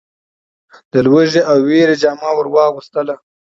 د 0.91 0.93
لوږې 1.05 1.41
او 1.51 1.57
وېري 1.67 1.95
جامه 2.01 2.29
ور 2.35 2.47
واغوستله. 2.53 3.15